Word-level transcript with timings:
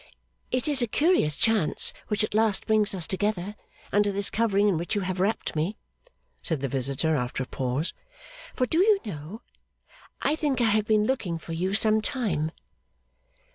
'It 0.49 0.67
is 0.67 0.81
a 0.81 0.87
curious 0.87 1.37
chance 1.37 1.93
which 2.07 2.23
at 2.23 2.33
last 2.33 2.65
brings 2.65 2.95
us 2.95 3.05
together, 3.05 3.55
under 3.93 4.11
this 4.11 4.31
covering 4.31 4.67
in 4.67 4.75
which 4.75 4.95
you 4.95 5.01
have 5.01 5.19
wrapped 5.19 5.55
me,' 5.55 5.77
said 6.41 6.59
the 6.59 6.67
visitor 6.67 7.15
after 7.15 7.43
a 7.43 7.45
pause; 7.45 7.93
'for 8.55 8.65
do 8.65 8.79
you 8.79 8.99
know, 9.05 9.43
I 10.23 10.35
think 10.35 10.59
I 10.59 10.71
have 10.71 10.85
been 10.87 11.05
looking 11.05 11.37
for 11.37 11.53
you 11.53 11.75
some 11.75 12.01
time. 12.01 12.49